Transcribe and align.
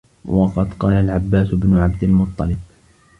وَقَدْ 0.25 0.73
قَالَ 0.73 0.93
الْعَبَّاسُ 0.93 1.55
بْنُ 1.55 1.77
عَبْدِ 1.77 2.03
الْمُطَّلِبِ 2.03 2.59